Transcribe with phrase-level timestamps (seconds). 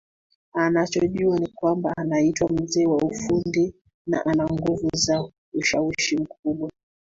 [0.53, 3.73] Anachojua ni kwamba anaitwa mzee wa ufundi
[4.07, 6.69] na ana nguvu za ushawishi mkubwa